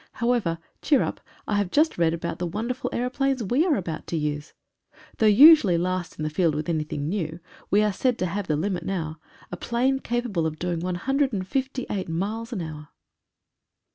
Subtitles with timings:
[0.13, 4.17] However, cheer up, I have just read about the wonderful aeroplanes we are about to
[4.17, 4.51] use.
[5.19, 7.39] Though usually last in the field with anything new,
[7.69, 9.19] we are said to have the limit now—
[9.51, 12.89] a plane capable of doing 158 miles an hour.